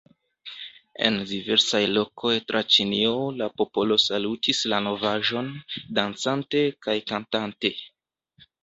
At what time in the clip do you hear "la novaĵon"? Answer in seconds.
4.75-5.55